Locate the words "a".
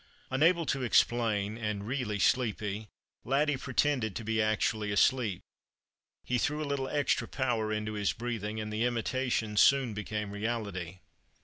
6.59-6.65